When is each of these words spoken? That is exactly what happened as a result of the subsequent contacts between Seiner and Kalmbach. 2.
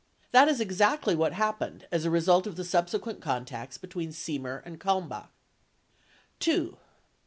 That 0.31 0.47
is 0.47 0.59
exactly 0.59 1.13
what 1.13 1.33
happened 1.33 1.85
as 1.91 2.05
a 2.05 2.09
result 2.09 2.47
of 2.47 2.55
the 2.55 2.63
subsequent 2.63 3.21
contacts 3.21 3.77
between 3.77 4.11
Seiner 4.11 4.57
and 4.65 4.79
Kalmbach. 4.79 5.29
2. 6.39 6.77